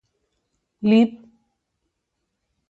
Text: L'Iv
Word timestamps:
L'Iv 0.89 1.11